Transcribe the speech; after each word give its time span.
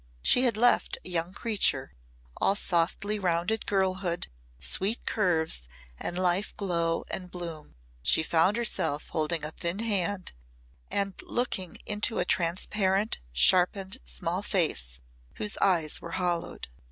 She 0.23 0.45
had 0.45 0.57
left 0.57 0.97
a 1.05 1.09
young 1.09 1.31
creature 1.31 1.93
all 2.37 2.55
softly 2.55 3.19
rounded 3.19 3.67
girlhood, 3.67 4.29
sweet 4.59 5.05
curves 5.05 5.67
and 5.99 6.17
life 6.17 6.57
glow 6.57 7.05
and 7.11 7.29
bloom. 7.29 7.75
She 8.01 8.23
found 8.23 8.57
herself 8.57 9.09
holding 9.09 9.45
a 9.45 9.51
thin 9.51 9.77
hand 9.77 10.31
and 10.89 11.13
looking 11.21 11.77
into 11.85 12.17
a 12.17 12.25
transparent, 12.25 13.19
sharpened 13.31 13.99
small 14.03 14.41
face 14.41 14.99
whose 15.35 15.55
eyes 15.61 16.01
were 16.01 16.13
hollowed. 16.13 16.67